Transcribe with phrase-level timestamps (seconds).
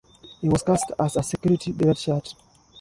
[0.39, 2.33] He was cast as a security redshirt.